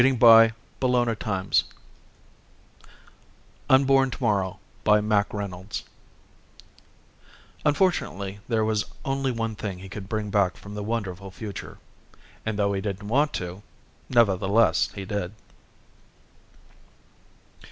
net 0.03 0.49
UNBORN 0.81 0.81
TOMORROW 0.81 1.15
BY 4.83 5.01
MACK 5.01 5.29
REYNOLDS 5.31 5.83
Illustrated 7.63 7.63
by 7.63 7.69
Freas 7.69 7.71
_Unfortunately, 7.71 8.39
there 8.47 8.65
was 8.65 8.85
only 9.05 9.31
one 9.31 9.55
thing 9.55 9.77
he 9.77 9.89
could 9.89 10.09
bring 10.09 10.31
back 10.31 10.57
from 10.57 10.73
the 10.73 10.81
wonderful 10.81 11.29
future... 11.29 11.77
and 12.43 12.57
though 12.57 12.73
he 12.73 12.81
didn't 12.81 13.09
want 13.09 13.31
to... 13.33 13.61
nevertheless 14.09 14.89
he 14.95 15.05
did.... 15.05 15.33